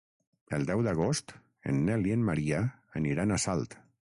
[0.57, 1.35] El deu d'agost
[1.73, 2.63] en Nel i en Maria
[3.03, 3.79] aniran a Salt.